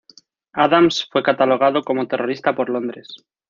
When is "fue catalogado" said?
1.11-1.83